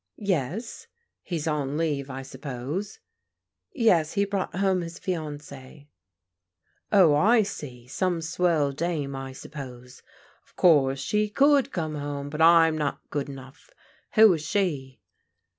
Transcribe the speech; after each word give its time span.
"Yes."" 0.35 0.87
He's 1.21 1.45
on 1.45 1.77
leave, 1.77 2.09
I 2.09 2.23
suppose?"" 2.23 2.97
Yes. 3.71 4.13
He 4.13 4.25
brought 4.25 4.55
home 4.55 4.81
his 4.81 4.99
fiancie/^" 4.99 5.89
Oh, 6.91 7.13
I 7.13 7.43
see. 7.43 7.85
Some 7.87 8.19
swell 8.19 8.71
dame, 8.71 9.15
I 9.15 9.31
suppose? 9.31 10.01
Of 10.43 10.55
course 10.55 10.97
she 10.97 11.29
could 11.29 11.71
come 11.71 11.93
home, 11.93 12.31
but 12.31 12.41
I'm 12.41 12.75
not 12.75 13.11
good 13.11 13.29
enough. 13.29 13.69
Who 14.13 14.33
is 14.33 14.41
she?" 14.43 15.01